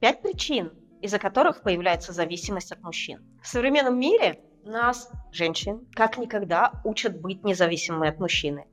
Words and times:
Пять 0.00 0.22
причин, 0.22 0.72
из-за 1.02 1.18
которых 1.18 1.62
появляется 1.62 2.12
зависимость 2.12 2.70
от 2.70 2.80
мужчин. 2.82 3.20
В 3.42 3.48
современном 3.48 3.98
мире 3.98 4.40
нас, 4.64 5.10
женщин, 5.32 5.88
как 5.92 6.18
никогда 6.18 6.72
учат 6.84 7.20
быть 7.20 7.42
независимыми 7.42 8.08
от 8.08 8.20
мужчины. 8.20 8.68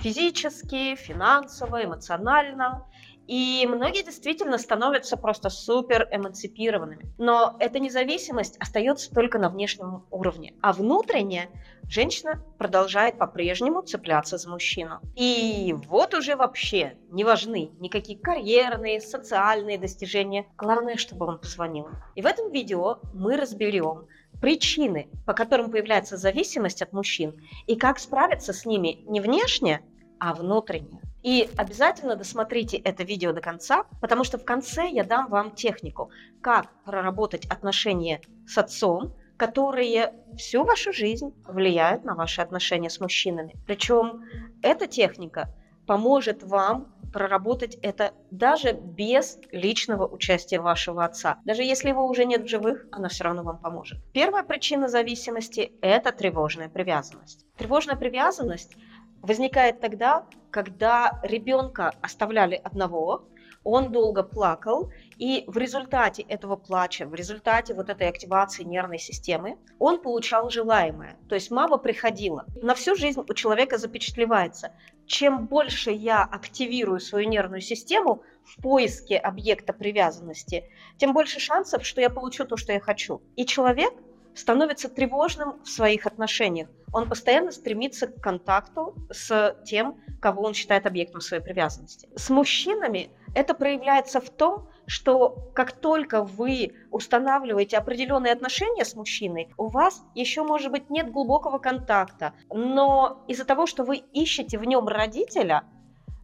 Физически, 0.00 0.94
финансово, 0.94 1.84
эмоционально. 1.84 2.86
И 3.28 3.66
многие 3.68 4.02
действительно 4.02 4.56
становятся 4.56 5.18
просто 5.18 5.50
супер 5.50 6.08
эмансипированными. 6.10 7.12
Но 7.18 7.56
эта 7.60 7.78
независимость 7.78 8.56
остается 8.58 9.14
только 9.14 9.38
на 9.38 9.50
внешнем 9.50 10.06
уровне. 10.10 10.54
А 10.62 10.72
внутренне 10.72 11.50
женщина 11.84 12.42
продолжает 12.56 13.18
по-прежнему 13.18 13.82
цепляться 13.82 14.38
за 14.38 14.48
мужчину. 14.48 15.00
И 15.14 15.74
вот 15.88 16.14
уже 16.14 16.36
вообще 16.36 16.96
не 17.10 17.22
важны 17.22 17.70
никакие 17.78 18.18
карьерные, 18.18 18.98
социальные 19.00 19.76
достижения. 19.76 20.46
Главное, 20.56 20.96
чтобы 20.96 21.26
он 21.26 21.38
позвонил. 21.38 21.88
И 22.14 22.22
в 22.22 22.26
этом 22.26 22.50
видео 22.50 22.98
мы 23.12 23.36
разберем, 23.36 24.06
причины, 24.40 25.10
по 25.26 25.34
которым 25.34 25.70
появляется 25.70 26.16
зависимость 26.16 26.80
от 26.80 26.94
мужчин, 26.94 27.36
и 27.66 27.76
как 27.76 27.98
справиться 27.98 28.54
с 28.54 28.64
ними 28.64 29.00
не 29.06 29.20
внешне, 29.20 29.82
а 30.18 30.32
внутренне. 30.32 31.02
И 31.22 31.48
обязательно 31.56 32.16
досмотрите 32.16 32.76
это 32.76 33.02
видео 33.02 33.32
до 33.32 33.40
конца, 33.40 33.84
потому 34.00 34.24
что 34.24 34.38
в 34.38 34.44
конце 34.44 34.88
я 34.88 35.04
дам 35.04 35.28
вам 35.28 35.50
технику, 35.52 36.10
как 36.40 36.68
проработать 36.84 37.46
отношения 37.46 38.20
с 38.46 38.56
отцом, 38.56 39.14
которые 39.36 40.14
всю 40.36 40.64
вашу 40.64 40.92
жизнь 40.92 41.32
влияют 41.46 42.04
на 42.04 42.14
ваши 42.14 42.40
отношения 42.40 42.90
с 42.90 43.00
мужчинами. 43.00 43.54
Причем 43.66 44.24
эта 44.62 44.86
техника 44.86 45.48
поможет 45.86 46.42
вам 46.42 46.92
проработать 47.12 47.76
это 47.76 48.12
даже 48.30 48.72
без 48.72 49.38
личного 49.50 50.06
участия 50.06 50.60
вашего 50.60 51.04
отца. 51.04 51.38
Даже 51.44 51.62
если 51.62 51.88
его 51.88 52.06
уже 52.06 52.26
нет 52.26 52.42
в 52.42 52.48
живых, 52.48 52.86
она 52.92 53.08
все 53.08 53.24
равно 53.24 53.42
вам 53.42 53.58
поможет. 53.58 53.98
Первая 54.12 54.42
причина 54.42 54.88
зависимости– 54.88 55.72
это 55.80 56.12
тревожная 56.12 56.68
привязанность. 56.68 57.46
Тревожная 57.56 57.96
привязанность 57.96 58.76
возникает 59.22 59.80
тогда, 59.80 60.26
когда 60.50 61.20
ребенка 61.22 61.92
оставляли 62.00 62.54
одного, 62.54 63.28
он 63.64 63.92
долго 63.92 64.22
плакал, 64.22 64.90
и 65.18 65.44
в 65.46 65.58
результате 65.58 66.22
этого 66.22 66.56
плача, 66.56 67.06
в 67.06 67.14
результате 67.14 67.74
вот 67.74 67.90
этой 67.90 68.08
активации 68.08 68.64
нервной 68.64 68.98
системы, 68.98 69.58
он 69.78 70.00
получал 70.00 70.48
желаемое. 70.48 71.18
То 71.28 71.34
есть 71.34 71.50
мама 71.50 71.76
приходила. 71.76 72.46
На 72.62 72.74
всю 72.74 72.96
жизнь 72.96 73.20
у 73.28 73.34
человека 73.34 73.76
запечатлевается. 73.76 74.72
Чем 75.06 75.46
больше 75.46 75.90
я 75.90 76.22
активирую 76.22 77.00
свою 77.00 77.28
нервную 77.28 77.60
систему 77.60 78.22
в 78.44 78.62
поиске 78.62 79.18
объекта 79.18 79.72
привязанности, 79.72 80.64
тем 80.96 81.12
больше 81.12 81.40
шансов, 81.40 81.84
что 81.84 82.00
я 82.00 82.08
получу 82.08 82.46
то, 82.46 82.56
что 82.56 82.72
я 82.72 82.80
хочу. 82.80 83.20
И 83.36 83.44
человек 83.44 83.92
становится 84.38 84.88
тревожным 84.88 85.62
в 85.62 85.68
своих 85.68 86.06
отношениях. 86.06 86.68
Он 86.92 87.08
постоянно 87.08 87.50
стремится 87.50 88.06
к 88.06 88.20
контакту 88.20 88.94
с 89.10 89.56
тем, 89.66 90.00
кого 90.20 90.42
он 90.42 90.54
считает 90.54 90.86
объектом 90.86 91.20
своей 91.20 91.42
привязанности. 91.42 92.08
С 92.16 92.30
мужчинами 92.30 93.10
это 93.34 93.54
проявляется 93.54 94.20
в 94.20 94.30
том, 94.30 94.68
что 94.86 95.50
как 95.54 95.72
только 95.72 96.22
вы 96.22 96.72
устанавливаете 96.90 97.76
определенные 97.76 98.32
отношения 98.32 98.84
с 98.84 98.94
мужчиной, 98.94 99.52
у 99.58 99.68
вас 99.68 100.02
еще, 100.14 100.42
может 100.44 100.72
быть, 100.72 100.88
нет 100.88 101.10
глубокого 101.10 101.58
контакта, 101.58 102.32
но 102.48 103.24
из-за 103.28 103.44
того, 103.44 103.66
что 103.66 103.84
вы 103.84 103.96
ищете 103.96 104.56
в 104.56 104.64
нем 104.64 104.88
родителя, 104.88 105.64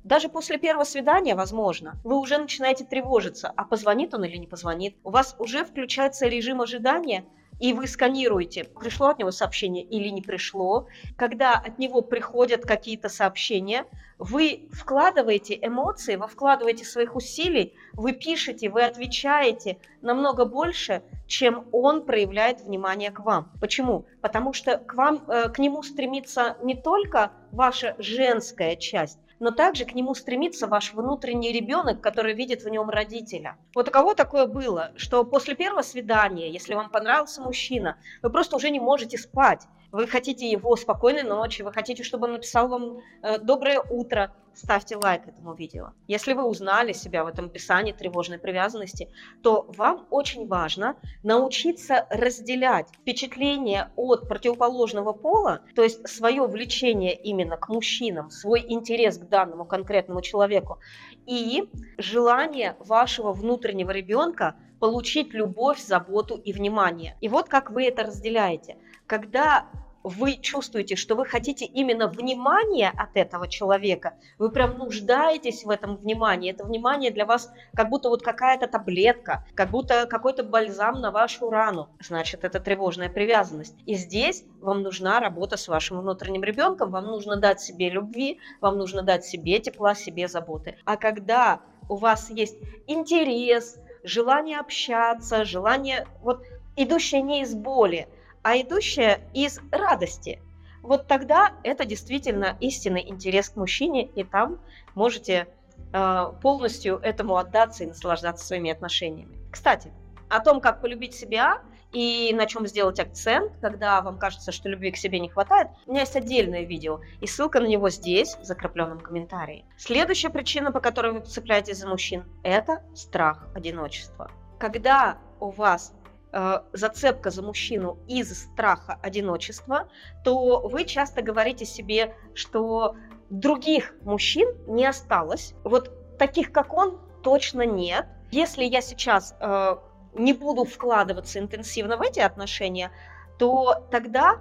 даже 0.03 0.29
после 0.29 0.59
первого 0.59 0.85
свидания, 0.85 1.35
возможно, 1.35 1.99
вы 2.05 2.19
уже 2.19 2.37
начинаете 2.37 2.85
тревожиться, 2.85 3.53
а 3.57 3.65
позвонит 3.65 4.13
он 4.15 4.25
или 4.25 4.37
не 4.37 4.47
позвонит. 4.47 4.97
У 5.03 5.11
вас 5.11 5.35
уже 5.39 5.65
включается 5.65 6.27
режим 6.27 6.61
ожидания, 6.61 7.25
и 7.61 7.73
вы 7.73 7.87
сканируете, 7.87 8.65
пришло 8.65 9.09
от 9.09 9.19
него 9.19 9.31
сообщение 9.31 9.85
или 9.85 10.09
не 10.09 10.23
пришло. 10.23 10.89
Когда 11.17 11.55
от 11.55 11.79
него 11.79 12.03
приходят 12.03 12.63
какие-то 12.63 13.09
сообщения, 13.09 13.87
вы 14.19 14.69
вкладываете 14.73 15.59
эмоции, 15.61 16.17
вы 16.17 16.29
вкладываете 16.29 16.85
своих 16.85 17.17
усилий, 17.17 17.75
вы 17.93 18.13
пишете, 18.13 18.69
вы 18.71 18.83
отвечаете 18.83 19.79
намного 20.03 20.45
больше, 20.45 21.03
чем 21.27 21.67
он 21.73 22.05
проявляет 22.05 22.61
внимание 22.61 23.11
к 23.11 23.21
вам. 23.21 23.51
Почему? 23.61 24.07
Потому 24.21 24.53
что 24.53 24.79
к 24.79 24.95
вам, 24.95 25.25
э, 25.29 25.49
к 25.49 25.59
нему 25.59 25.83
стремится 25.83 26.57
не 26.63 26.75
только 26.75 27.33
ваша 27.51 27.97
женская 27.99 28.77
часть, 28.77 29.19
но 29.45 29.51
также 29.51 29.85
к 29.85 29.95
нему 29.95 30.15
стремится 30.15 30.67
ваш 30.67 30.95
внутренний 30.95 31.53
ребенок, 31.53 32.01
который 32.01 32.33
видит 32.33 32.63
в 32.63 32.69
нем 32.71 32.89
родителя. 32.89 33.59
Вот 33.75 33.89
у 33.89 33.91
кого 33.91 34.15
такое 34.15 34.47
было, 34.47 34.93
что 34.97 35.23
после 35.23 35.55
первого 35.55 35.83
свидания, 35.83 36.51
если 36.51 36.73
вам 36.73 36.89
понравился 36.89 37.43
мужчина, 37.43 37.99
вы 38.23 38.31
просто 38.31 38.57
уже 38.57 38.71
не 38.71 38.81
можете 38.81 39.19
спать, 39.19 39.67
вы 39.95 40.09
хотите 40.09 40.51
его 40.51 40.75
спокойной 40.75 41.23
ночи, 41.23 41.63
вы 41.63 41.73
хотите, 41.73 42.03
чтобы 42.03 42.27
он 42.27 42.33
написал 42.33 42.67
вам 42.67 42.99
э, 43.23 43.39
доброе 43.39 43.81
утро, 43.81 44.35
ставьте 44.53 44.97
лайк 44.97 45.29
этому 45.29 45.55
видео. 45.55 45.93
Если 46.09 46.33
вы 46.33 46.43
узнали 46.43 46.93
себя 46.93 47.23
в 47.23 47.29
этом 47.29 47.45
описании 47.45 47.93
тревожной 47.93 48.39
привязанности, 48.39 49.09
то 49.45 49.65
вам 49.69 50.09
очень 50.11 50.49
важно 50.49 50.97
научиться 51.23 52.09
разделять 52.11 52.89
впечатление 52.89 53.93
от 53.95 54.27
противоположного 54.27 55.13
пола, 55.13 55.61
то 55.77 55.85
есть 55.85 56.09
свое 56.09 56.45
влечение 56.49 57.15
именно 57.15 57.57
к 57.57 57.69
мужчинам, 57.69 58.31
свой 58.31 58.65
интерес 58.67 59.19
к 59.19 59.29
данному 59.29 59.65
конкретному 59.65 60.23
человеку 60.23 60.81
и 61.25 61.71
желание 61.99 62.75
вашего 62.81 63.33
внутреннего 63.33 63.93
ребенка 63.93 64.57
получить 64.81 65.33
любовь, 65.33 65.81
заботу 65.81 66.35
и 66.35 66.53
внимание. 66.53 67.17
И 67.21 67.29
вот 67.29 67.49
как 67.49 67.71
вы 67.71 67.85
это 67.85 68.03
разделяете. 68.03 68.77
Когда 69.07 69.69
вы 70.05 70.35
чувствуете, 70.37 70.97
что 70.97 71.17
вы 71.17 71.25
хотите 71.25 71.65
именно 71.65 72.07
внимания 72.07 72.93
от 72.95 73.17
этого 73.17 73.49
человека, 73.49 74.15
вы 74.39 74.51
прям 74.51 74.77
нуждаетесь 74.77 75.65
в 75.65 75.71
этом 75.71 75.97
внимании, 75.97 76.53
это 76.53 76.65
внимание 76.65 77.11
для 77.11 77.25
вас 77.25 77.51
как 77.75 77.89
будто 77.89 78.11
вот 78.11 78.23
какая-то 78.23 78.69
таблетка, 78.69 79.47
как 79.55 79.71
будто 79.71 80.07
какой-то 80.07 80.45
бальзам 80.45 81.01
на 81.01 81.11
вашу 81.11 81.51
рану, 81.51 81.89
значит, 82.01 82.45
это 82.45 82.61
тревожная 82.61 83.09
привязанность. 83.09 83.77
И 83.87 83.95
здесь 83.95 84.45
вам 84.61 84.83
нужна 84.83 85.21
работа 85.21 85.57
с 85.57 85.69
вашим 85.69 86.01
внутренним 86.01 86.45
ребенком, 86.45 86.91
вам 86.91 87.07
нужно 87.07 87.37
дать 87.37 87.61
себе 87.61 87.89
любви, 87.89 88.39
вам 88.61 88.77
нужно 88.77 89.03
дать 89.03 89.25
себе 89.25 89.59
тепла, 89.59 89.95
себе 89.95 90.29
заботы. 90.29 90.77
А 90.85 90.97
когда 90.99 91.61
у 91.89 91.97
вас 91.97 92.29
есть 92.29 92.59
интерес, 92.87 93.79
желание 94.03 94.61
общаться, 94.61 95.47
желание, 95.47 96.07
вот 96.21 96.45
идущее 96.77 97.23
не 97.23 97.41
из 97.43 97.55
боли, 97.55 98.07
а 98.45 98.57
идущая 98.61 99.21
из 99.33 99.59
радости. 99.73 100.41
Вот 100.83 101.09
тогда 101.09 101.55
это 101.65 101.87
действительно 101.87 102.57
истинный 102.61 103.09
интерес 103.09 103.49
к 103.49 103.57
мужчине, 103.57 104.05
и 104.05 104.23
там 104.23 104.61
можете 104.95 105.49
э, 105.93 106.33
полностью 106.43 106.99
этому 106.99 107.39
отдаться 107.39 107.85
и 107.85 107.87
наслаждаться 107.87 108.45
своими 108.47 108.71
отношениями. 108.71 109.35
Кстати, 109.51 109.91
о 110.29 110.41
том, 110.41 110.61
как 110.61 110.83
полюбить 110.83 111.15
себя 111.15 111.63
и 111.93 112.35
на 112.35 112.45
чем 112.45 112.67
сделать 112.67 113.01
акцент, 113.01 113.53
когда 113.63 114.03
вам 114.03 114.19
кажется, 114.19 114.53
что 114.53 114.69
любви 114.69 114.91
к 114.91 114.99
себе 114.99 115.21
не 115.21 115.31
хватает, 115.31 115.69
у 115.87 115.93
меня 115.93 116.01
есть 116.01 116.17
отдельное 116.17 116.65
видео, 116.65 117.01
и 117.23 117.27
ссылка 117.27 117.61
на 117.61 117.67
него 117.67 117.89
здесь, 117.89 118.37
в 118.37 118.45
закрепленном 118.45 119.01
комментарии. 119.01 119.65
Следующая 119.79 120.29
причина, 120.29 120.71
по 120.71 120.81
которой 120.81 121.13
вы 121.13 121.21
цепляетесь 121.21 121.79
за 121.79 121.89
мужчин, 121.89 122.25
это 122.43 122.83
страх 122.95 123.47
одиночества. 123.55 124.31
Когда 124.59 125.17
у 125.41 125.51
вас 125.51 125.95
Э, 126.37 126.63
зацепка 126.73 127.31
за 127.31 127.43
мужчину 127.43 127.97
из 128.09 128.37
страха 128.37 128.99
одиночества, 129.03 129.89
то 130.25 130.67
вы 130.67 130.85
часто 130.85 131.23
говорите 131.23 131.65
себе, 131.65 132.17
что 132.35 132.97
других 133.31 133.95
мужчин 134.03 134.49
не 134.67 134.85
осталось. 134.85 135.55
Вот 135.63 136.19
таких, 136.19 136.51
как 136.51 136.75
он, 136.75 136.99
точно 137.23 137.65
нет. 137.65 138.09
Если 138.33 138.65
я 138.65 138.81
сейчас 138.81 139.37
э, 139.39 139.77
не 140.15 140.33
буду 140.33 140.65
вкладываться 140.65 141.39
интенсивно 141.39 141.97
в 141.97 142.03
эти 142.03 142.19
отношения, 142.19 142.91
то 143.39 143.87
тогда 143.93 144.39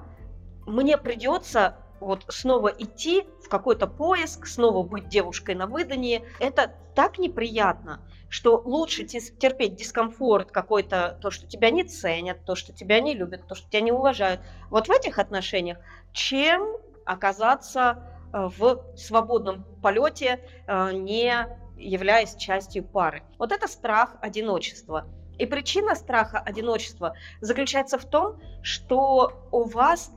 мне 0.65 0.97
придется 0.97 1.77
вот 2.03 2.25
снова 2.27 2.67
идти 2.67 3.25
в 3.43 3.49
какой-то 3.49 3.87
поиск, 3.87 4.47
снова 4.47 4.83
быть 4.85 5.07
девушкой 5.07 5.55
на 5.55 5.67
выдании. 5.67 6.23
Это 6.39 6.73
так 6.95 7.17
неприятно 7.17 7.99
что 8.33 8.59
лучше 8.65 9.03
терпеть 9.03 9.75
дискомфорт 9.75 10.49
какой-то, 10.49 11.19
то, 11.21 11.29
что 11.29 11.45
тебя 11.45 11.69
не 11.69 11.83
ценят, 11.83 12.43
то, 12.45 12.55
что 12.55 12.73
тебя 12.73 12.99
не 12.99 13.13
любят, 13.13 13.45
то, 13.47 13.53
что 13.53 13.69
тебя 13.69 13.81
не 13.81 13.91
уважают, 13.91 14.41
вот 14.71 14.87
в 14.87 14.91
этих 14.91 15.19
отношениях, 15.19 15.77
чем 16.13 16.77
оказаться 17.05 18.01
э, 18.33 18.49
в 18.57 18.83
свободном 18.97 19.63
полете, 19.83 20.39
э, 20.65 20.93
не 20.93 21.31
являясь 21.77 22.35
частью 22.35 22.83
пары. 22.83 23.21
Вот 23.37 23.51
это 23.51 23.67
страх 23.67 24.15
одиночества. 24.19 25.05
И 25.37 25.45
причина 25.45 25.93
страха 25.93 26.39
одиночества 26.39 27.15
заключается 27.39 27.99
в 27.99 28.05
том, 28.05 28.41
что 28.63 29.47
у 29.51 29.65
вас 29.65 30.11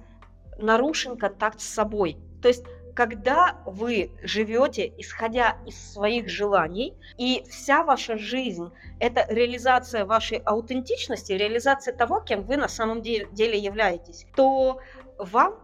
нарушен 0.58 1.16
контакт 1.16 1.60
с 1.60 1.68
собой. 1.68 2.16
То 2.42 2.48
есть 2.48 2.64
когда 2.96 3.58
вы 3.66 4.10
живете, 4.22 4.90
исходя 4.96 5.58
из 5.66 5.92
своих 5.92 6.30
желаний, 6.30 6.94
и 7.18 7.44
вся 7.50 7.84
ваша 7.84 8.16
жизнь– 8.16 8.70
это 9.00 9.26
реализация 9.28 10.06
вашей 10.06 10.38
аутентичности, 10.38 11.32
реализация 11.32 11.94
того, 11.94 12.20
кем 12.20 12.44
вы 12.44 12.56
на 12.56 12.68
самом 12.68 13.02
деле 13.02 13.58
являетесь, 13.58 14.26
то 14.34 14.80
вам 15.18 15.56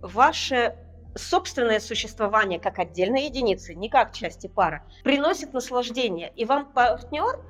ваше 0.00 0.74
собственное 1.14 1.80
существование 1.80 2.58
как 2.58 2.78
отдельной 2.78 3.24
единицы, 3.24 3.74
не 3.74 3.90
как 3.90 4.12
части 4.14 4.46
пары, 4.46 4.82
приносит 5.04 5.52
наслаждение, 5.52 6.32
и 6.34 6.46
вам 6.46 6.72
партнер 6.72 7.40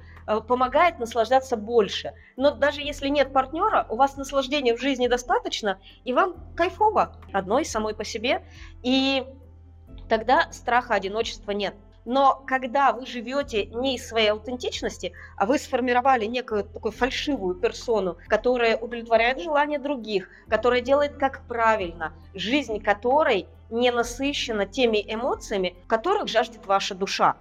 помогает 0.49 0.99
наслаждаться 0.99 1.57
больше. 1.57 2.13
Но 2.37 2.51
даже 2.51 2.81
если 2.81 3.09
нет 3.09 3.33
партнера, 3.33 3.87
у 3.89 3.97
вас 3.97 4.17
наслаждения 4.17 4.77
в 4.77 4.81
жизни 4.81 5.09
достаточно, 5.09 5.79
и 6.05 6.13
вам 6.13 6.35
кайфово 6.57 7.17
одной 7.33 7.65
самой 7.65 7.95
по 7.95 8.05
себе, 8.05 8.45
и 8.83 9.25
тогда 10.09 10.51
страха 10.53 10.95
одиночества 10.95 11.53
нет. 11.53 11.75
Но 12.05 12.43
когда 12.47 12.93
вы 12.93 13.07
живете 13.07 13.67
не 13.67 13.97
из 13.97 14.09
своей 14.09 14.29
аутентичности, 14.29 15.13
а 15.37 15.47
вы 15.47 15.59
сформировали 15.59 16.25
некую 16.25 16.65
такую 16.65 16.93
фальшивую 16.93 17.57
персону, 17.57 18.17
которая 18.27 18.77
удовлетворяет 18.77 19.41
желания 19.41 19.79
других, 19.79 20.29
которая 20.49 20.81
делает 20.81 21.17
как 21.17 21.47
правильно, 21.47 22.13
жизнь 22.35 22.83
которой 22.83 23.47
не 23.71 23.91
насыщена 23.91 24.67
теми 24.67 25.05
эмоциями, 25.07 25.77
которых 25.87 26.29
жаждет 26.29 26.67
ваша 26.67 26.95
душа. 26.95 27.37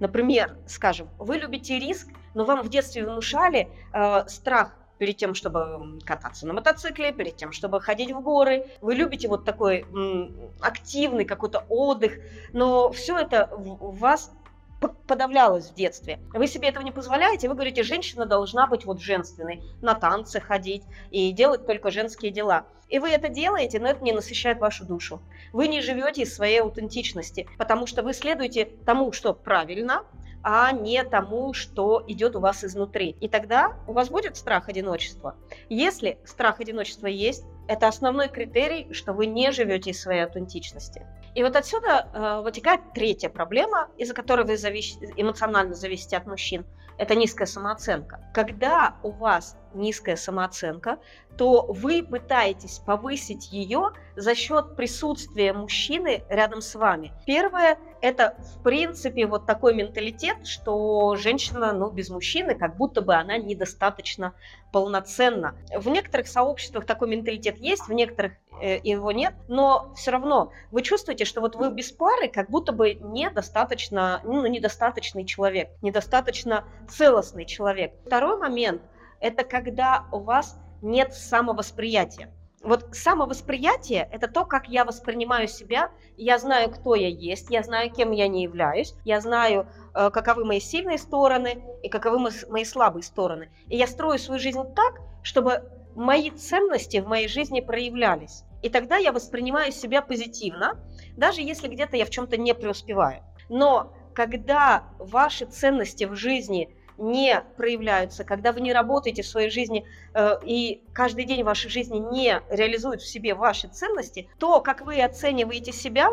Например, 0.00 0.56
скажем, 0.66 1.08
вы 1.18 1.36
любите 1.36 1.78
риск, 1.78 2.08
но 2.34 2.44
вам 2.44 2.62
в 2.62 2.68
детстве 2.68 3.04
внушали 3.04 3.68
э, 3.92 4.28
страх 4.28 4.74
перед 4.98 5.16
тем, 5.16 5.34
чтобы 5.34 6.00
кататься 6.04 6.46
на 6.46 6.52
мотоцикле, 6.52 7.12
перед 7.12 7.36
тем, 7.36 7.52
чтобы 7.52 7.80
ходить 7.80 8.12
в 8.12 8.20
горы. 8.20 8.66
Вы 8.80 8.94
любите 8.94 9.28
вот 9.28 9.44
такой 9.44 9.82
м, 9.82 10.50
активный 10.60 11.24
какой-то 11.24 11.64
отдых, 11.68 12.14
но 12.52 12.90
все 12.90 13.16
это 13.18 13.48
в, 13.52 13.96
вас 13.96 14.32
подавлялось 14.80 15.70
в 15.70 15.74
детстве. 15.74 16.20
Вы 16.32 16.46
себе 16.46 16.68
этого 16.68 16.84
не 16.84 16.92
позволяете, 16.92 17.48
вы 17.48 17.54
говорите, 17.54 17.82
женщина 17.82 18.26
должна 18.26 18.66
быть 18.66 18.84
вот 18.84 19.00
женственной, 19.00 19.62
на 19.82 19.94
танцы 19.94 20.40
ходить 20.40 20.84
и 21.10 21.32
делать 21.32 21.66
только 21.66 21.90
женские 21.90 22.30
дела. 22.30 22.66
И 22.88 22.98
вы 22.98 23.10
это 23.10 23.28
делаете, 23.28 23.80
но 23.80 23.88
это 23.88 24.02
не 24.02 24.12
насыщает 24.12 24.58
вашу 24.58 24.84
душу. 24.84 25.20
Вы 25.52 25.68
не 25.68 25.82
живете 25.82 26.22
из 26.22 26.34
своей 26.34 26.60
аутентичности, 26.60 27.48
потому 27.58 27.86
что 27.86 28.02
вы 28.02 28.14
следуете 28.14 28.66
тому, 28.86 29.12
что 29.12 29.34
правильно, 29.34 30.04
а 30.42 30.72
не 30.72 31.02
тому, 31.04 31.52
что 31.52 32.02
идет 32.06 32.36
у 32.36 32.40
вас 32.40 32.64
изнутри. 32.64 33.16
И 33.20 33.28
тогда 33.28 33.76
у 33.86 33.92
вас 33.92 34.08
будет 34.08 34.36
страх 34.36 34.68
одиночества. 34.68 35.36
Если 35.68 36.18
страх 36.24 36.60
одиночества 36.60 37.06
есть, 37.06 37.44
это 37.68 37.86
основной 37.86 38.28
критерий, 38.28 38.92
что 38.92 39.12
вы 39.12 39.26
не 39.26 39.52
живете 39.52 39.90
из 39.90 40.00
своей 40.00 40.24
аутентичности. 40.24 41.06
И 41.34 41.42
вот 41.42 41.54
отсюда 41.54 42.08
э, 42.12 42.42
вытекает 42.42 42.80
третья 42.94 43.28
проблема, 43.28 43.88
из-за 43.98 44.14
которой 44.14 44.46
вы 44.46 44.56
завис... 44.56 44.98
эмоционально 45.16 45.74
зависите 45.74 46.16
от 46.16 46.26
мужчин. 46.26 46.64
Это 46.96 47.14
низкая 47.14 47.46
самооценка. 47.46 48.20
Когда 48.34 48.96
у 49.02 49.10
вас 49.10 49.56
низкая 49.74 50.16
самооценка, 50.16 50.98
то 51.38 51.66
вы 51.68 52.02
пытаетесь 52.02 52.80
повысить 52.80 53.52
ее 53.52 53.90
за 54.16 54.34
счет 54.34 54.74
присутствия 54.74 55.52
мужчины 55.52 56.24
рядом 56.28 56.60
с 56.60 56.74
вами. 56.74 57.12
Первое– 57.26 57.78
это, 58.00 58.36
в 58.56 58.62
принципе, 58.62 59.26
вот 59.26 59.46
такой 59.46 59.74
менталитет, 59.74 60.46
что 60.46 61.14
женщина, 61.16 61.72
ну, 61.72 61.90
без 61.90 62.10
мужчины, 62.10 62.56
как 62.56 62.76
будто 62.76 63.02
бы 63.02 63.14
она 63.14 63.38
недостаточно 63.38 64.34
полноценна. 64.72 65.54
В 65.72 65.88
некоторых 65.88 66.26
сообществах 66.26 66.84
такой 66.84 67.08
менталитет 67.08 67.58
есть, 67.58 67.86
в 67.86 67.92
некоторых 67.92 68.32
э, 68.60 68.80
его 68.82 69.12
нет, 69.12 69.34
но 69.46 69.92
все 69.94 70.10
равно 70.10 70.50
вы 70.72 70.82
чувствуете, 70.82 71.24
что 71.24 71.40
вот 71.40 71.54
вы 71.54 71.70
без 71.70 71.92
пары 71.92 72.26
как 72.26 72.50
будто 72.50 72.72
бы 72.72 72.94
недостаточно, 72.94 74.20
ну, 74.24 74.44
недостаточный 74.46 75.24
человек, 75.24 75.70
недостаточно 75.82 76.64
целостный 76.88 77.46
человек. 77.46 77.92
Второй 78.04 78.38
момент– 78.38 78.82
это 79.20 79.44
когда 79.44 80.06
у 80.12 80.20
вас 80.20 80.58
нет 80.82 81.14
самовосприятия. 81.14 82.32
Вот 82.62 82.88
самовосприятие– 82.92 84.08
это 84.12 84.26
то, 84.26 84.44
как 84.44 84.68
я 84.68 84.84
воспринимаю 84.84 85.46
себя, 85.46 85.90
я 86.16 86.38
знаю, 86.38 86.70
кто 86.70 86.96
я 86.96 87.08
есть, 87.08 87.50
я 87.50 87.62
знаю, 87.62 87.90
кем 87.90 88.10
я 88.10 88.26
не 88.26 88.42
являюсь, 88.42 88.94
я 89.04 89.20
знаю, 89.20 89.68
э, 89.94 90.10
каковы 90.10 90.44
мои 90.44 90.58
сильные 90.58 90.98
стороны 90.98 91.62
и 91.84 91.88
каковы 91.88 92.18
мои 92.48 92.64
слабые 92.64 93.04
стороны. 93.04 93.48
И 93.68 93.76
я 93.76 93.86
строю 93.86 94.18
свою 94.18 94.40
жизнь 94.40 94.60
так, 94.74 95.00
чтобы 95.22 95.70
мои 95.94 96.30
ценности 96.30 96.98
в 96.98 97.06
моей 97.06 97.28
жизни 97.28 97.60
проявлялись. 97.60 98.42
И 98.62 98.68
тогда 98.70 98.96
я 98.96 99.12
воспринимаю 99.12 99.70
себя 99.70 100.02
позитивно, 100.02 100.80
даже 101.16 101.42
если 101.42 101.68
где-то 101.68 101.96
я 101.96 102.04
в 102.04 102.10
чем-то 102.10 102.36
не 102.36 102.54
преуспеваю. 102.54 103.22
Но 103.48 103.92
когда 104.14 104.82
ваши 104.98 105.46
ценности 105.46 106.04
в 106.04 106.16
жизни 106.16 106.74
не 106.98 107.40
проявляются, 107.56 108.24
когда 108.24 108.52
вы 108.52 108.60
не 108.60 108.72
работаете 108.72 109.22
в 109.22 109.26
своей 109.26 109.50
жизни 109.50 109.86
э, 110.14 110.38
и 110.44 110.82
каждый 110.92 111.24
день 111.24 111.42
вашей 111.44 111.70
жизни 111.70 111.98
не 111.98 112.42
реализует 112.50 113.00
в 113.00 113.08
себе 113.08 113.34
ваши 113.34 113.68
ценности, 113.68 114.28
то, 114.38 114.60
как 114.60 114.82
вы 114.82 115.00
оцениваете 115.00 115.72
себя, 115.72 116.10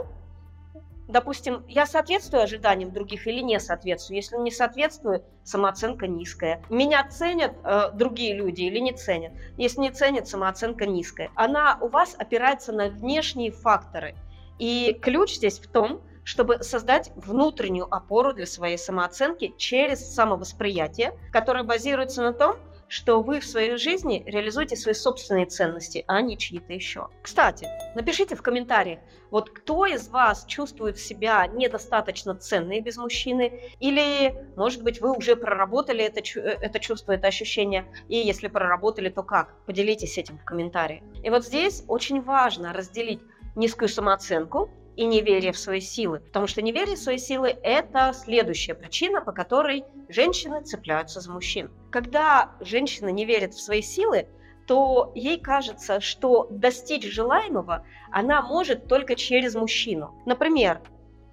допустим, 1.08 1.64
я 1.68 1.86
соответствую 1.86 2.44
ожиданиям 2.44 2.92
других 2.92 3.28
или 3.28 3.42
не 3.42 3.60
соответствую. 3.60 4.18
Если 4.18 4.38
не 4.38 4.52
соответствую, 4.52 5.24
самооценка 5.44 6.08
низкая. 6.08 6.62
Меня 6.70 7.08
ценят 7.08 7.54
э, 7.64 7.92
другие 7.94 8.36
люди 8.36 8.62
или 8.64 8.80
не 8.80 8.94
ценят. 8.94 9.34
Если 9.58 9.82
не 9.82 9.92
ценят, 9.92 10.28
самооценка 10.28 10.86
низкая. 10.86 11.32
Она 11.36 11.78
у 11.82 11.88
вас 11.88 12.16
опирается 12.18 12.72
на 12.72 12.90
внешние 12.90 13.52
факторы. 13.52 14.16
И 14.58 14.98
ключ 15.02 15.36
здесь 15.36 15.60
в 15.60 15.68
том, 15.68 16.02
чтобы 16.26 16.62
создать 16.64 17.12
внутреннюю 17.16 17.88
опору 17.94 18.34
для 18.34 18.46
своей 18.46 18.78
самооценки 18.78 19.54
через 19.58 20.14
самовосприятие, 20.14 21.18
которое 21.32 21.64
базируется 21.64 22.22
на 22.22 22.34
том, 22.34 22.58
что 22.88 23.22
вы 23.22 23.40
в 23.40 23.46
своей 23.46 23.78
жизни 23.78 24.24
реализуете 24.26 24.76
свои 24.76 24.94
собственные 24.94 25.46
ценности, 25.48 26.04
а 26.08 26.22
не 26.22 26.38
чьи-то 26.38 26.74
еще. 26.74 27.10
Кстати, 27.22 27.68
напишите 27.96 28.36
в 28.36 28.42
комментариях, 28.42 29.00
вот 29.32 29.50
кто 29.50 29.86
из 29.86 30.08
вас 30.10 30.46
чувствует 30.46 31.00
себя 31.00 31.48
недостаточно 31.48 32.36
ценной 32.36 32.82
без 32.82 32.98
мужчины, 32.98 33.72
или, 33.80 34.36
может 34.56 34.84
быть, 34.84 35.02
вы 35.02 35.16
уже 35.16 35.36
проработали 35.36 36.04
это, 36.04 36.22
это 36.40 36.80
чувство, 36.80 37.14
это 37.14 37.28
ощущение, 37.28 37.86
и 38.08 38.18
если 38.18 38.48
проработали, 38.48 39.10
то 39.10 39.24
как? 39.24 39.56
Поделитесь 39.66 40.18
этим 40.18 40.38
в 40.38 40.46
комментариях. 40.46 41.04
И 41.24 41.30
вот 41.30 41.46
здесь 41.46 41.84
очень 41.88 42.22
важно 42.22 42.72
разделить 42.72 43.22
низкую 43.56 43.90
самооценку 43.90 44.70
и 44.96 45.06
неверие 45.06 45.52
в 45.52 45.58
свои 45.58 45.80
силы. 45.80 46.20
Потому 46.20 46.48
что 46.48 46.62
неверие 46.62 46.96
в 46.96 47.00
свои 47.00 47.18
силы– 47.18 47.56
это 47.64 48.14
следующая 48.14 48.74
причина, 48.74 49.22
по 49.22 49.32
которой 49.32 49.84
женщины 50.10 50.62
цепляются 50.64 51.20
за 51.20 51.32
мужчин. 51.32 51.72
Когда 51.92 52.52
женщина 52.60 53.10
не 53.10 53.26
верит 53.26 53.54
в 53.54 53.62
свои 53.62 53.82
силы, 53.82 54.28
то 54.68 55.12
ей 55.16 55.40
кажется, 55.40 56.00
что 56.00 56.48
достичь 56.50 57.06
желаемого 57.06 57.86
она 58.12 58.42
может 58.42 58.88
только 58.88 59.16
через 59.16 59.56
мужчину. 59.56 60.16
Например, 60.26 60.82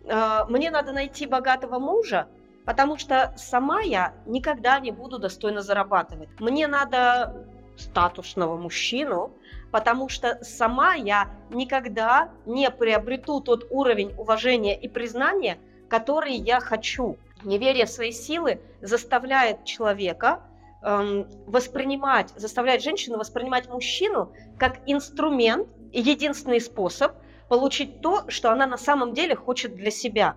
«Э, 0.05 0.45
мне 0.49 0.71
надо 0.71 0.93
найти 0.93 1.27
богатого 1.27 1.79
мужа, 1.79 2.29
потому 2.65 2.99
что 2.99 3.33
сама 3.37 3.81
я 3.81 4.15
никогда 4.27 4.81
не 4.81 4.91
буду 4.91 5.19
достойно 5.19 5.63
зарабатывать. 5.63 6.29
Мне 6.41 6.67
надо 6.67 7.47
статусного 7.77 8.57
мужчину, 8.57 9.33
потому 9.73 10.11
что 10.11 10.39
сама 10.43 10.95
я 10.95 11.31
никогда 11.51 12.31
не 12.47 12.71
приобрету 12.71 13.41
тот 13.41 13.67
уровень 13.71 14.15
уважения 14.17 14.79
и 14.79 14.87
признания, 14.87 15.59
который 15.89 16.35
я 16.35 16.61
хочу. 16.61 17.17
Неверие 17.43 17.87
в 17.87 17.91
свои 17.91 18.13
силы 18.13 18.61
заставляет 18.83 19.65
человека 19.65 20.43
эм, 20.83 21.27
воспринимать, 21.47 22.33
заставляет 22.37 22.83
женщину 22.83 23.19
воспринимать 23.19 23.69
мужчину 23.69 24.33
как 24.59 24.79
инструмент 24.87 25.67
единственный 25.91 26.61
способ 26.61 27.13
получить 27.49 28.01
то, 28.03 28.25
что 28.29 28.53
она 28.53 28.67
на 28.67 28.79
самом 28.79 29.15
деле 29.15 29.35
хочет 29.35 29.75
для 29.75 29.91
себя. 29.91 30.37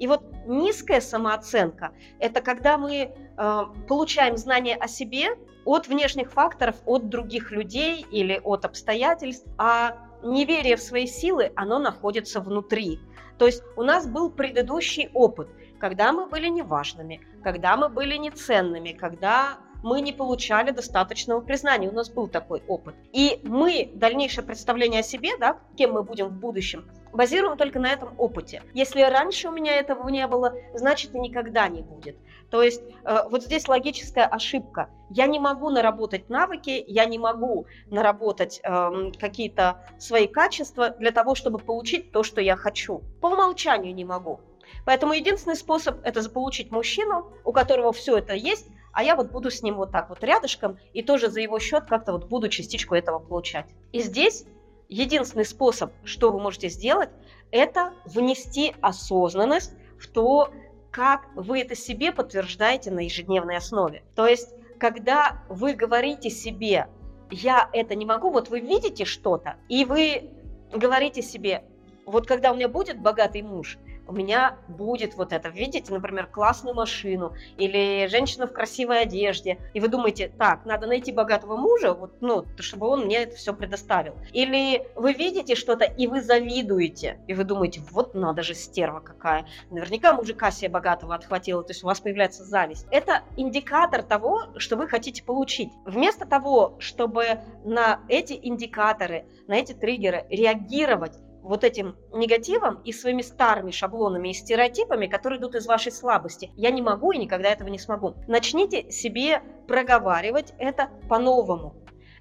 И 0.00 0.06
вот 0.06 0.22
низкая 0.46 1.00
самооценка– 1.00 1.92
это 2.18 2.40
когда 2.40 2.78
мы 2.78 2.94
э, 2.96 3.62
получаем 3.86 4.36
знания 4.36 4.74
о 4.74 4.88
себе 4.88 5.36
от 5.64 5.88
внешних 5.88 6.32
факторов, 6.32 6.76
от 6.86 7.08
других 7.10 7.52
людей 7.52 8.04
или 8.10 8.40
от 8.42 8.64
обстоятельств, 8.64 9.46
а 9.58 9.98
неверие 10.22 10.76
в 10.76 10.82
свои 10.82 11.06
силы, 11.06 11.52
оно 11.54 11.78
находится 11.78 12.40
внутри. 12.40 12.98
То 13.38 13.46
есть 13.46 13.62
у 13.76 13.82
нас 13.82 14.06
был 14.06 14.30
предыдущий 14.30 15.10
опыт, 15.12 15.48
когда 15.78 16.12
мы 16.12 16.26
были 16.26 16.48
неважными, 16.48 17.20
когда 17.42 17.76
мы 17.76 17.90
были 17.90 18.16
неценными, 18.16 18.92
когда 18.92 19.58
мы 19.82 20.00
не 20.00 20.12
получали 20.12 20.70
достаточного 20.70 21.40
признания. 21.40 21.88
У 21.88 21.94
нас 21.94 22.10
был 22.10 22.28
такой 22.28 22.62
опыт. 22.68 22.94
И 23.12 23.40
мы 23.44 23.90
дальнейшее 23.94 24.44
представление 24.44 25.00
о 25.00 25.02
себе, 25.02 25.36
да, 25.38 25.58
кем 25.76 25.92
мы 25.92 26.02
будем 26.02 26.28
в 26.28 26.38
будущем, 26.38 26.86
базируем 27.12 27.56
только 27.56 27.78
на 27.78 27.92
этом 27.92 28.14
опыте. 28.18 28.62
Если 28.74 29.02
раньше 29.02 29.48
у 29.48 29.52
меня 29.52 29.76
этого 29.76 30.08
не 30.08 30.26
было, 30.26 30.54
значит 30.74 31.14
и 31.14 31.18
никогда 31.18 31.68
не 31.68 31.82
будет. 31.82 32.16
То 32.50 32.62
есть 32.62 32.82
э, 33.04 33.18
вот 33.30 33.44
здесь 33.44 33.68
логическая 33.68 34.26
ошибка. 34.26 34.90
Я 35.08 35.26
не 35.26 35.38
могу 35.38 35.70
наработать 35.70 36.28
навыки, 36.28 36.84
я 36.86 37.04
не 37.04 37.18
могу 37.18 37.66
наработать 37.86 38.60
э, 38.62 39.12
какие-то 39.18 39.84
свои 39.98 40.26
качества 40.26 40.90
для 40.90 41.12
того, 41.12 41.34
чтобы 41.34 41.58
получить 41.58 42.10
то, 42.12 42.22
что 42.22 42.40
я 42.40 42.56
хочу. 42.56 43.02
По 43.20 43.28
умолчанию 43.28 43.94
не 43.94 44.04
могу. 44.04 44.40
Поэтому 44.84 45.12
единственный 45.12 45.56
способ 45.56 45.98
это 46.04 46.22
заполучить 46.22 46.70
мужчину, 46.70 47.32
у 47.44 47.52
которого 47.52 47.92
все 47.92 48.18
это 48.18 48.34
есть, 48.34 48.66
а 48.92 49.04
я 49.04 49.14
вот 49.14 49.30
буду 49.30 49.50
с 49.50 49.62
ним 49.62 49.76
вот 49.76 49.92
так 49.92 50.08
вот 50.08 50.22
рядышком 50.24 50.78
и 50.92 51.02
тоже 51.02 51.30
за 51.30 51.40
его 51.40 51.58
счет 51.58 51.84
как-то 51.84 52.12
вот 52.12 52.26
буду 52.26 52.48
частичку 52.48 52.94
этого 52.94 53.18
получать. 53.18 53.66
И 53.92 54.00
здесь 54.00 54.44
единственный 54.90 55.46
способ, 55.46 55.92
что 56.04 56.30
вы 56.30 56.40
можете 56.40 56.68
сделать, 56.68 57.08
это 57.50 57.94
внести 58.04 58.74
осознанность 58.82 59.72
в 59.98 60.08
то, 60.08 60.52
как 60.90 61.28
вы 61.34 61.60
это 61.60 61.74
себе 61.74 62.12
подтверждаете 62.12 62.90
на 62.90 63.00
ежедневной 63.00 63.56
основе. 63.56 64.02
То 64.14 64.26
есть, 64.26 64.50
когда 64.78 65.42
вы 65.48 65.74
говорите 65.74 66.28
себе, 66.28 66.88
я 67.30 67.70
это 67.72 67.94
не 67.94 68.04
могу, 68.04 68.30
вот 68.30 68.48
вы 68.48 68.60
видите 68.60 69.04
что-то, 69.04 69.56
и 69.68 69.84
вы 69.84 70.30
говорите 70.72 71.22
себе, 71.22 71.64
вот 72.04 72.26
когда 72.26 72.50
у 72.50 72.56
меня 72.56 72.68
будет 72.68 73.00
богатый 73.00 73.42
муж, 73.42 73.78
у 74.10 74.12
меня 74.12 74.56
будет 74.66 75.14
вот 75.14 75.32
это. 75.32 75.50
Видите, 75.50 75.92
например, 75.92 76.26
классную 76.26 76.74
машину 76.74 77.32
или 77.58 78.08
женщина 78.08 78.48
в 78.48 78.52
красивой 78.52 79.02
одежде, 79.02 79.58
и 79.72 79.78
вы 79.78 79.86
думаете, 79.86 80.32
так, 80.36 80.66
надо 80.66 80.88
найти 80.88 81.12
богатого 81.12 81.56
мужа, 81.56 81.94
вот, 81.94 82.20
ну, 82.20 82.44
чтобы 82.58 82.88
он 82.88 83.04
мне 83.04 83.18
это 83.18 83.36
все 83.36 83.54
предоставил. 83.54 84.16
Или 84.32 84.84
вы 84.96 85.12
видите 85.12 85.54
что-то, 85.54 85.84
и 85.84 86.08
вы 86.08 86.22
завидуете, 86.22 87.20
и 87.28 87.34
вы 87.34 87.44
думаете, 87.44 87.82
вот 87.92 88.14
надо 88.14 88.42
же 88.42 88.54
стерва 88.54 88.98
какая. 88.98 89.46
Наверняка 89.70 90.12
мужика 90.12 90.50
себе 90.50 90.70
богатого 90.70 91.14
отхватила, 91.14 91.62
то 91.62 91.70
есть 91.70 91.84
у 91.84 91.86
вас 91.86 92.00
появляется 92.00 92.42
зависть. 92.42 92.88
Это 92.90 93.22
индикатор 93.36 94.02
того, 94.02 94.48
что 94.56 94.74
вы 94.74 94.88
хотите 94.88 95.22
получить. 95.22 95.70
Вместо 95.86 96.26
того, 96.26 96.74
чтобы 96.80 97.40
на 97.64 98.00
эти 98.08 98.32
индикаторы, 98.42 99.26
на 99.46 99.54
эти 99.54 99.72
триггеры 99.72 100.26
реагировать 100.30 101.16
вот 101.42 101.64
этим 101.64 101.96
негативом 102.12 102.80
и 102.84 102.92
своими 102.92 103.22
старыми 103.22 103.70
шаблонами 103.70 104.30
и 104.30 104.34
стереотипами, 104.34 105.06
которые 105.06 105.38
идут 105.38 105.54
из 105.54 105.66
вашей 105.66 105.92
слабости. 105.92 106.50
Я 106.56 106.70
не 106.70 106.82
могу 106.82 107.12
и 107.12 107.18
никогда 107.18 107.50
этого 107.50 107.68
не 107.68 107.78
смогу. 107.78 108.14
Начните 108.28 108.90
себе 108.90 109.42
проговаривать 109.66 110.54
это 110.58 110.90
по-новому. 111.08 111.74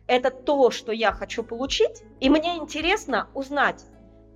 Это 0.08 0.32
то, 0.32 0.72
что 0.72 0.92
я 0.92 1.12
хочу 1.12 1.44
получить, 1.44 2.04
и 2.20 2.30
мне 2.30 2.58
интересно 2.58 3.30
узнать, 3.36 3.86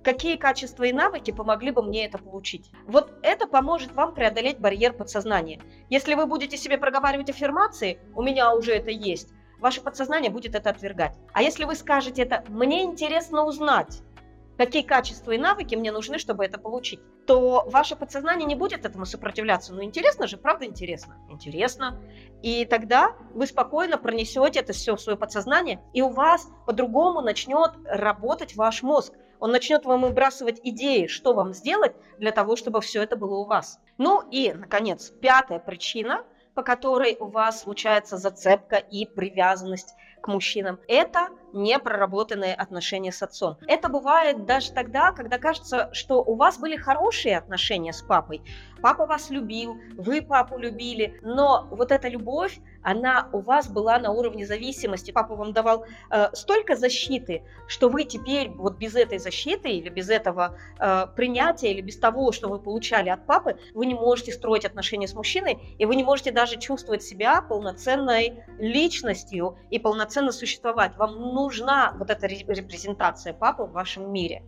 какие 0.04 0.36
качества 0.36 0.84
и 0.84 0.92
навыки 0.92 1.32
помогли 1.32 1.72
бы 1.72 1.82
мне 1.82 2.06
это 2.06 2.18
получить. 2.18 2.70
Вот 2.86 3.12
это 3.22 3.48
поможет 3.48 3.92
вам 3.92 4.14
преодолеть 4.14 4.60
барьер 4.60 4.92
подсознания. 4.92 5.60
Если 5.90 6.14
вы 6.14 6.26
будете 6.26 6.56
себе 6.56 6.78
проговаривать 6.78 7.30
аффирмации, 7.30 7.98
у 8.14 8.22
меня 8.22 8.54
уже 8.54 8.72
это 8.72 8.90
есть, 8.90 9.30
ваше 9.58 9.80
подсознание 9.80 10.30
будет 10.30 10.54
это 10.54 10.70
отвергать. 10.70 11.16
А 11.32 11.42
если 11.42 11.64
вы 11.64 11.74
скажете 11.74 12.22
это, 12.22 12.44
мне 12.48 12.84
интересно 12.84 13.44
узнать, 13.44 14.02
какие 14.56 14.82
качества 14.82 15.32
и 15.32 15.38
навыки 15.38 15.74
мне 15.74 15.92
нужны, 15.92 16.18
чтобы 16.18 16.44
это 16.44 16.58
получить, 16.58 17.00
то 17.26 17.64
ваше 17.66 17.96
подсознание 17.96 18.46
не 18.46 18.54
будет 18.54 18.84
этому 18.84 19.06
сопротивляться. 19.06 19.74
Ну, 19.74 19.82
интересно 19.82 20.26
же, 20.26 20.36
правда 20.36 20.66
интересно? 20.66 21.16
Интересно. 21.30 22.00
И 22.42 22.64
тогда 22.64 23.16
вы 23.32 23.46
спокойно 23.46 23.98
пронесете 23.98 24.60
это 24.60 24.72
все 24.72 24.96
в 24.96 25.00
свое 25.00 25.18
подсознание, 25.18 25.80
и 25.92 26.02
у 26.02 26.10
вас 26.10 26.48
по-другому 26.66 27.20
начнет 27.20 27.72
работать 27.84 28.56
ваш 28.56 28.82
мозг. 28.82 29.14
Он 29.40 29.50
начнет 29.50 29.84
вам 29.84 30.02
выбрасывать 30.02 30.60
идеи, 30.62 31.06
что 31.06 31.34
вам 31.34 31.52
сделать 31.52 31.94
для 32.18 32.32
того, 32.32 32.56
чтобы 32.56 32.80
все 32.80 33.02
это 33.02 33.16
было 33.16 33.36
у 33.38 33.44
вас. 33.44 33.78
Ну 33.98 34.22
и, 34.30 34.52
наконец, 34.52 35.10
пятая 35.10 35.58
причина, 35.58 36.24
по 36.54 36.62
которой 36.62 37.16
у 37.18 37.26
вас 37.26 37.62
случается 37.62 38.16
зацепка 38.16 38.76
и 38.76 39.06
привязанность 39.06 39.94
к 40.22 40.28
мужчинам, 40.28 40.78
это 40.88 41.28
непроработанные 41.54 42.54
отношения 42.54 43.12
с 43.12 43.22
отцом. 43.22 43.56
Это 43.66 43.88
бывает 43.88 44.44
даже 44.44 44.72
тогда, 44.72 45.12
когда 45.12 45.38
кажется, 45.38 45.88
что 45.92 46.22
у 46.22 46.34
вас 46.34 46.58
были 46.58 46.76
хорошие 46.76 47.38
отношения 47.38 47.92
с 47.92 48.02
папой. 48.02 48.42
Папа 48.82 49.06
вас 49.06 49.30
любил, 49.30 49.78
вы 49.96 50.20
папу 50.20 50.58
любили, 50.58 51.18
но 51.22 51.66
вот 51.70 51.90
эта 51.90 52.08
любовь, 52.08 52.58
она 52.82 53.30
у 53.32 53.40
вас 53.40 53.70
была 53.70 53.98
на 53.98 54.10
уровне 54.10 54.44
зависимости. 54.44 55.10
Папа 55.10 55.36
вам 55.36 55.54
давал 55.54 55.86
э, 56.10 56.28
столько 56.34 56.76
защиты, 56.76 57.44
что 57.66 57.88
вы 57.88 58.04
теперь 58.04 58.50
вот 58.50 58.76
без 58.76 58.94
этой 58.94 59.18
защиты 59.18 59.70
или 59.70 59.88
без 59.88 60.10
этого 60.10 60.58
э, 60.78 61.06
принятия 61.16 61.72
или 61.72 61.80
без 61.80 61.96
того, 61.96 62.32
что 62.32 62.48
вы 62.48 62.58
получали 62.58 63.08
от 63.08 63.24
папы, 63.24 63.56
вы 63.72 63.86
не 63.86 63.94
можете 63.94 64.32
строить 64.32 64.66
отношения 64.66 65.08
с 65.08 65.14
мужчиной, 65.14 65.76
и 65.78 65.86
вы 65.86 65.96
не 65.96 66.04
можете 66.04 66.30
даже 66.30 66.58
чувствовать 66.58 67.02
себя 67.02 67.40
полноценной 67.40 68.44
личностью 68.58 69.56
и 69.70 69.78
полноценно 69.78 70.30
существовать. 70.30 70.94
Вам 70.98 71.18
нужно 71.18 71.43
нужна 71.44 71.94
вот 71.98 72.10
эта 72.10 72.26
репрезентация 72.26 73.34
папы 73.34 73.64
в 73.64 73.72
вашем 73.72 74.10
мире. 74.12 74.42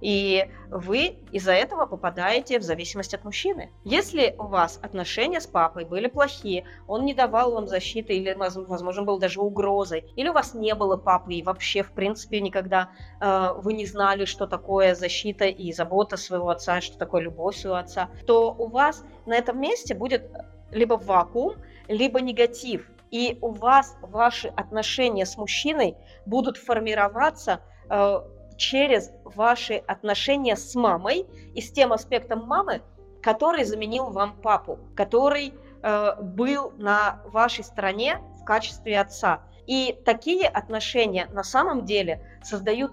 И 0.00 0.46
вы 0.68 1.16
из-за 1.32 1.52
этого 1.52 1.86
попадаете 1.86 2.58
в 2.58 2.62
зависимость 2.62 3.14
от 3.14 3.24
мужчины. 3.24 3.70
Если 3.84 4.34
у 4.38 4.46
вас 4.48 4.78
отношения 4.82 5.40
с 5.40 5.46
папой 5.46 5.84
были 5.84 6.08
плохие, 6.08 6.64
он 6.86 7.04
не 7.04 7.14
давал 7.14 7.52
вам 7.52 7.66
защиты 7.66 8.12
или, 8.14 8.34
возможно, 8.34 9.02
был 9.02 9.18
даже 9.18 9.40
угрозой, 9.40 10.04
или 10.16 10.28
у 10.28 10.32
вас 10.32 10.54
не 10.54 10.74
было 10.74 10.96
папы 10.96 11.34
и 11.34 11.42
вообще, 11.42 11.82
в 11.82 11.92
принципе, 11.92 12.40
никогда 12.40 12.90
э, 13.20 13.52
вы 13.56 13.72
не 13.72 13.86
знали, 13.86 14.26
что 14.26 14.46
такое 14.46 14.94
защита 14.94 15.46
и 15.46 15.72
забота 15.72 16.16
своего 16.16 16.50
отца, 16.50 16.80
что 16.80 16.98
такое 16.98 17.22
любовь 17.22 17.56
своего 17.56 17.78
отца, 17.78 18.10
то 18.26 18.54
у 18.58 18.68
вас 18.68 19.04
на 19.26 19.34
этом 19.34 19.60
месте 19.60 19.94
будет 19.94 20.30
либо 20.70 20.94
вакуум, 20.94 21.54
либо 21.88 22.20
негатив. 22.20 22.90
И 23.12 23.38
у 23.42 23.50
вас 23.50 23.94
ваши 24.00 24.48
отношения 24.48 25.26
с 25.26 25.36
мужчиной 25.36 25.96
будут 26.24 26.56
формироваться 26.56 27.60
э, 27.90 28.20
через 28.56 29.12
ваши 29.24 29.74
отношения 29.74 30.56
с 30.56 30.74
мамой 30.74 31.26
и 31.54 31.60
с 31.60 31.70
тем 31.70 31.92
аспектом 31.92 32.46
мамы, 32.46 32.80
который 33.22 33.64
заменил 33.64 34.08
вам 34.08 34.40
папу, 34.40 34.78
который 34.96 35.52
э, 35.82 36.22
был 36.22 36.72
на 36.78 37.20
вашей 37.26 37.64
стороне 37.64 38.18
в 38.40 38.44
качестве 38.44 38.98
отца. 38.98 39.42
И 39.66 40.00
такие 40.06 40.48
отношения 40.48 41.26
на 41.32 41.44
самом 41.44 41.84
деле 41.84 42.26
создают 42.42 42.92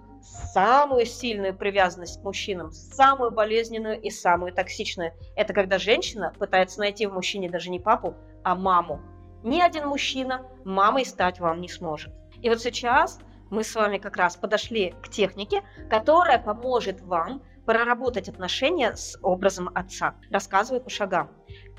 самую 0.53 1.05
сильную 1.05 1.55
привязанность 1.55 2.19
к 2.19 2.25
мужчинам, 2.25 2.73
самую 2.73 3.31
болезненную 3.31 4.01
и 4.01 4.09
самую 4.09 4.53
токсичную. 4.53 5.13
Это 5.38 5.53
когда 5.53 5.77
женщина 5.77 6.33
пытается 6.38 6.79
найти 6.79 7.07
в 7.07 7.13
мужчине 7.13 7.49
даже 7.49 7.69
не 7.69 7.79
папу, 7.79 8.15
а 8.43 8.53
маму 8.53 8.99
ни 9.43 9.62
один 9.62 9.88
мужчина 9.88 10.46
мамой 10.65 11.05
стать 11.05 11.39
вам 11.39 11.62
не 11.62 11.69
сможет. 11.69 12.13
И 12.41 12.50
вот 12.50 12.62
сейчас 12.62 13.19
мы 13.50 13.63
с 13.63 13.74
вами 13.75 13.98
как 13.98 14.17
раз 14.17 14.36
подошли 14.36 14.93
к 15.03 15.10
технике, 15.10 15.63
которая 15.89 16.39
поможет 16.39 17.01
вам 17.01 17.41
проработать 17.65 18.29
отношения 18.29 18.96
с 18.96 19.17
образом 19.22 19.69
отца. 19.75 20.15
Рассказываю 20.31 20.81
по 20.81 20.89
шагам. 20.89 21.31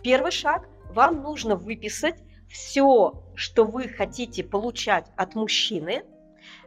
Первый 0.02 0.31
шаг– 0.31 0.69
вам 0.90 1.23
нужно 1.23 1.57
выписать 1.57 2.23
все, 2.49 3.23
что 3.35 3.64
вы 3.64 3.88
хотите 3.88 4.43
получать 4.43 5.07
от 5.17 5.35
мужчины, 5.35 6.05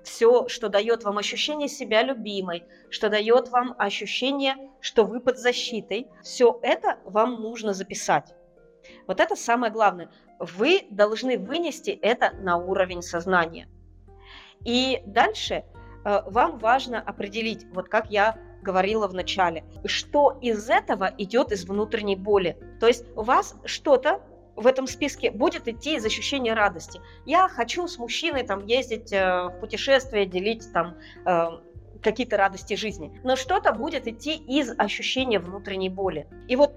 все, 0.04 0.48
что 0.48 0.70
дает 0.70 1.04
вам 1.04 1.18
ощущение 1.18 1.68
себя 1.68 2.04
любимой, 2.04 2.64
что 2.90 3.10
дает 3.10 3.50
вам 3.50 3.76
ощущение, 3.78 4.56
что 4.80 5.04
вы 5.04 5.20
под 5.20 5.38
защитой, 5.38 6.08
все 6.22 6.60
это 6.62 7.00
вам 7.06 7.42
нужно 7.42 7.74
записать. 7.74 8.34
Вот 9.08 9.20
это 9.20 9.36
самое 9.36 9.72
главное. 9.72 10.10
Вы 10.44 10.86
должны 10.90 11.38
вынести 11.38 11.92
это 11.92 12.32
на 12.42 12.58
уровень 12.58 13.02
сознания. 13.02 13.68
И 14.66 15.02
дальше 15.06 15.64
э, 16.06 16.22
вам 16.26 16.58
важно 16.58 17.00
определить, 17.00 17.66
вот 17.74 17.88
как 17.88 18.12
я 18.12 18.38
говорила 18.62 19.08
в 19.08 19.14
начале, 19.14 19.64
что 19.86 20.38
из 20.42 20.70
этого 20.70 21.14
идет 21.18 21.52
из 21.52 21.66
внутренней 21.66 22.16
боли. 22.16 22.58
То 22.80 22.88
есть 22.88 23.06
у 23.16 23.24
вас 23.24 23.56
что-то 23.66 24.22
в 24.56 24.68
этом 24.68 24.88
списке 24.88 25.32
будет 25.32 25.68
идти 25.68 25.96
из 25.96 26.06
ощущения 26.06 26.54
радости. 26.54 27.02
Я 27.26 27.48
хочу 27.48 27.88
с 27.88 27.98
мужчиной 27.98 28.44
там 28.44 28.66
ездить 28.66 29.12
э, 29.12 29.48
в 29.48 29.60
путешествие, 29.60 30.26
делить 30.26 30.72
там 30.74 30.96
э, 31.26 31.46
какие-то 32.02 32.38
радости 32.38 32.76
жизни. 32.76 33.18
Но 33.24 33.38
что-то 33.38 33.72
будет 33.72 34.08
идти 34.08 34.36
из 34.36 34.74
ощущения 34.78 35.40
внутренней 35.40 35.90
боли. 35.90 36.28
И 36.50 36.58
вот 36.58 36.74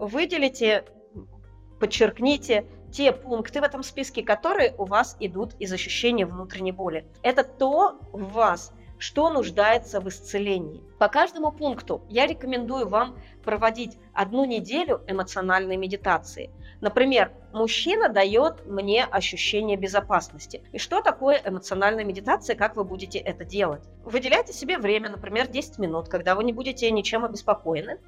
выделите 0.00 0.84
подчеркните 1.78 2.66
те 2.90 3.12
пункты 3.12 3.60
в 3.60 3.64
этом 3.64 3.82
списке, 3.82 4.22
которые 4.22 4.74
у 4.78 4.84
вас 4.84 5.16
идут 5.20 5.54
из 5.58 5.72
ощущения 5.72 6.26
внутренней 6.26 6.72
боли. 6.72 7.06
Это 7.22 7.44
то 7.44 7.98
в 8.12 8.32
вас, 8.32 8.72
что 8.98 9.30
нуждается 9.30 10.00
в 10.00 10.08
исцелении. 10.08 10.82
По 10.98 11.08
каждому 11.08 11.52
пункту 11.52 12.02
я 12.08 12.26
рекомендую 12.26 12.88
вам 12.88 13.16
проводить 13.44 13.98
одну 14.12 14.44
неделю 14.44 15.02
эмоциональной 15.06 15.76
медитации. 15.76 16.50
Например, 16.80 17.32
мужчина 17.52 18.08
дает 18.08 18.66
мне 18.66 19.04
ощущение 19.04 19.76
безопасности. 19.76 20.62
И 20.72 20.78
что 20.78 21.00
такое 21.00 21.40
эмоциональная 21.44 22.04
медитация, 22.04 22.56
как 22.56 22.76
вы 22.76 22.84
будете 22.84 23.18
это 23.18 23.44
делать? 23.44 23.82
Выделяйте 24.04 24.52
себе 24.52 24.78
время, 24.78 25.10
например, 25.10 25.48
10 25.48 25.78
минут, 25.78 26.08
когда 26.08 26.34
вы 26.34 26.44
не 26.44 26.52
будете 26.52 26.90
ничем 26.90 27.24
обеспокоены, 27.24 27.98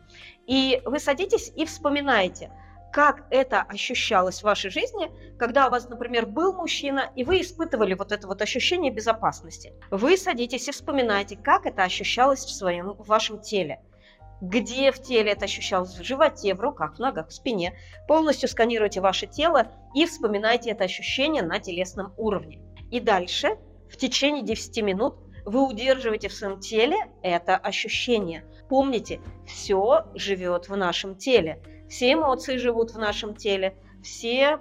и 0.46 0.82
вы 0.84 0.98
садитесь 0.98 1.52
и 1.56 1.64
вспоминаете– 1.64 2.50
как 2.92 3.26
это 3.30 3.62
ощущалось 3.62 4.40
в 4.40 4.44
вашей 4.44 4.70
жизни, 4.70 5.10
когда 5.38 5.68
у 5.68 5.70
вас, 5.70 5.88
например, 5.88 6.26
был 6.26 6.52
мужчина, 6.52 7.10
и 7.14 7.24
вы 7.24 7.40
испытывали 7.40 7.94
вот 7.94 8.12
это 8.12 8.26
вот 8.26 8.42
ощущение 8.42 8.92
безопасности. 8.92 9.72
Вы 9.90 10.16
садитесь 10.16 10.68
и 10.68 10.72
вспоминаете, 10.72 11.36
как 11.36 11.66
это 11.66 11.82
ощущалось 11.82 12.44
в, 12.44 12.50
своем, 12.50 12.94
в 12.94 13.06
вашем 13.06 13.40
теле. 13.40 13.80
Где 14.40 14.90
в 14.90 15.02
теле 15.02 15.32
это 15.32 15.44
ощущалось? 15.44 15.98
В 15.98 16.02
животе, 16.02 16.54
в 16.54 16.60
руках, 16.60 16.96
в 16.96 16.98
ногах, 16.98 17.28
в 17.28 17.32
спине. 17.32 17.78
Полностью 18.08 18.48
сканируйте 18.48 19.00
ваше 19.00 19.26
тело 19.26 19.70
и 19.94 20.06
вспоминайте 20.06 20.70
это 20.70 20.84
ощущение 20.84 21.42
на 21.42 21.58
телесном 21.58 22.14
уровне. 22.16 22.62
И 22.90 23.00
дальше, 23.00 23.58
в 23.90 23.96
течение 23.96 24.42
10 24.42 24.82
минут, 24.82 25.16
вы 25.44 25.66
удерживаете 25.66 26.28
в 26.28 26.32
своем 26.32 26.58
теле 26.60 26.96
это 27.22 27.56
ощущение. 27.56 28.44
Помните, 28.68 29.20
все 29.46 30.06
живет 30.14 30.68
в 30.68 30.76
нашем 30.76 31.16
теле. 31.16 31.62
Все 31.90 32.12
эмоции 32.12 32.56
живут 32.56 32.92
в 32.92 32.98
нашем 32.98 33.34
теле, 33.34 33.76
все 34.00 34.60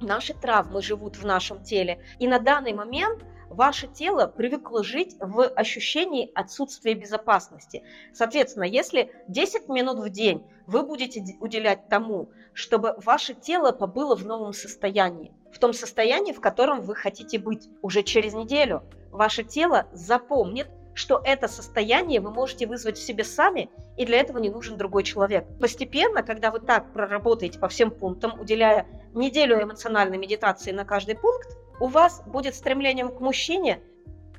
наши 0.00 0.34
травмы 0.34 0.82
живут 0.82 1.16
в 1.16 1.24
нашем 1.24 1.62
теле. 1.64 2.04
И 2.18 2.28
на 2.28 2.38
данный 2.38 2.74
момент 2.74 3.24
ваше 3.48 3.88
тело 3.88 4.26
привыкло 4.26 4.84
жить 4.84 5.16
в 5.18 5.42
ощущении 5.42 6.30
отсутствия 6.34 6.92
безопасности. 6.92 7.82
Соответственно, 8.12 8.64
если 8.64 9.10
10 9.26 9.70
минут 9.70 10.00
в 10.00 10.10
день 10.10 10.44
вы 10.66 10.82
будете 10.82 11.24
уделять 11.40 11.88
тому, 11.88 12.30
чтобы 12.52 12.94
ваше 12.98 13.32
тело 13.32 13.72
побыло 13.72 14.14
в 14.14 14.26
новом 14.26 14.52
состоянии, 14.52 15.32
в 15.50 15.58
том 15.58 15.72
состоянии, 15.72 16.34
в 16.34 16.42
котором 16.42 16.82
вы 16.82 16.94
хотите 16.94 17.38
быть, 17.38 17.70
уже 17.80 18.02
через 18.02 18.34
неделю 18.34 18.82
ваше 19.10 19.44
тело 19.44 19.86
запомнит, 19.94 20.68
что 20.94 21.20
это 21.24 21.48
состояние 21.48 22.20
вы 22.20 22.30
можете 22.30 22.66
вызвать 22.66 22.98
в 22.98 23.02
себе 23.02 23.24
сами, 23.24 23.70
и 23.96 24.04
для 24.04 24.18
этого 24.18 24.38
не 24.38 24.50
нужен 24.50 24.76
другой 24.76 25.02
человек. 25.02 25.46
Постепенно, 25.60 26.22
когда 26.22 26.50
вы 26.50 26.60
так 26.60 26.92
проработаете 26.92 27.58
по 27.58 27.68
всем 27.68 27.90
пунктам, 27.90 28.38
уделяя 28.40 28.86
неделю 29.14 29.62
эмоциональной 29.62 30.18
медитации 30.18 30.72
на 30.72 30.84
каждый 30.84 31.16
пункт, 31.16 31.56
у 31.80 31.86
вас 31.86 32.22
будет 32.26 32.54
стремлением 32.54 33.08
к 33.14 33.20
мужчине 33.20 33.80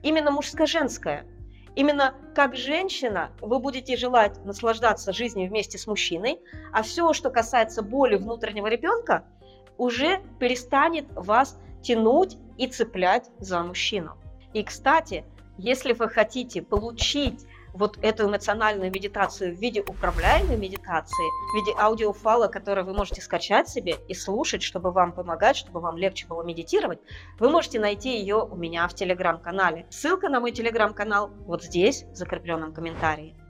именно 0.03 0.31
мужско-женское. 0.31 1.25
Именно 1.75 2.15
как 2.35 2.55
женщина 2.55 3.31
вы 3.39 3.59
будете 3.59 3.95
желать 3.95 4.43
наслаждаться 4.43 5.13
жизнью 5.13 5.49
вместе 5.49 5.77
с 5.77 5.87
мужчиной, 5.87 6.39
а 6.73 6.83
все, 6.83 7.13
что 7.13 7.29
касается 7.29 7.81
боли 7.81 8.17
внутреннего 8.17 8.67
ребенка, 8.67 9.23
уже 9.77 10.21
перестанет 10.39 11.05
вас 11.15 11.57
тянуть 11.81 12.37
и 12.57 12.67
цеплять 12.67 13.29
за 13.39 13.63
мужчину. 13.63 14.17
И, 14.53 14.63
кстати, 14.63 15.23
если 15.57 15.93
вы 15.93 16.09
хотите 16.09 16.61
получить 16.61 17.45
вот 17.73 17.97
эту 18.01 18.27
эмоциональную 18.27 18.91
медитацию 18.91 19.55
в 19.55 19.59
виде 19.59 19.81
управляемой 19.81 20.57
медитации, 20.57 21.23
в 21.51 21.55
виде 21.55 21.77
аудиофайла, 21.77 22.47
который 22.47 22.83
вы 22.83 22.93
можете 22.93 23.21
скачать 23.21 23.69
себе 23.69 23.95
и 24.07 24.13
слушать, 24.13 24.61
чтобы 24.61 24.91
вам 24.91 25.13
помогать, 25.13 25.55
чтобы 25.55 25.79
вам 25.79 25.97
легче 25.97 26.27
было 26.27 26.43
медитировать, 26.43 26.99
вы 27.39 27.49
можете 27.49 27.79
найти 27.79 28.19
ее 28.19 28.43
у 28.43 28.55
меня 28.55 28.87
в 28.87 28.93
телеграм-канале. 28.93 29.85
Ссылка 29.89 30.29
на 30.29 30.39
мой 30.39 30.51
телеграм-канал 30.51 31.31
вот 31.45 31.63
здесь, 31.63 32.03
в 32.03 32.15
закрепленном 32.15 32.73
комментарии. 32.73 33.35